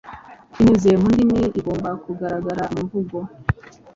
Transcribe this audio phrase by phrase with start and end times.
[0.53, 3.17] binyuze mu ndimi igomba kugaragara mumvugo